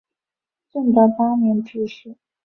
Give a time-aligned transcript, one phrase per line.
[0.71, 2.15] 正德八年致仕。